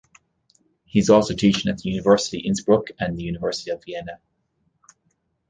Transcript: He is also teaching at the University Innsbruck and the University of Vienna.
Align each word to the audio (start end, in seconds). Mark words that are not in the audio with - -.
He 0.83 0.97
is 0.97 1.11
also 1.11 1.35
teaching 1.35 1.71
at 1.71 1.77
the 1.77 1.91
University 1.91 2.39
Innsbruck 2.39 2.87
and 2.99 3.15
the 3.15 3.21
University 3.21 3.69
of 3.69 3.83
Vienna. 3.83 4.19